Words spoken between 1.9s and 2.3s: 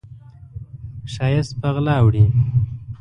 وړي